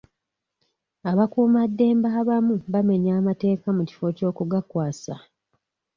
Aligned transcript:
Abakuumaddembe 1.09 2.09
abamu 2.19 2.55
bamenya 2.73 3.13
matteeka 3.27 3.67
mu 3.77 3.83
kifo 3.89 4.05
ky'okugakwasa 4.17 5.15